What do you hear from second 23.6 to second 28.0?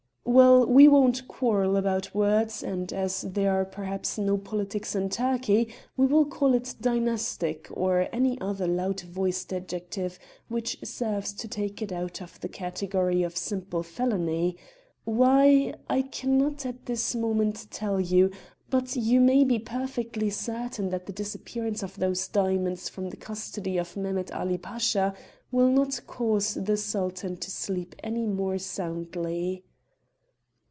of Mehemet Ali Pasha will not cause the Sultan to sleep